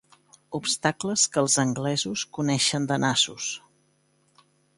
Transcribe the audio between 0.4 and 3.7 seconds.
Obstacles que els anglesos coneixen de nassos.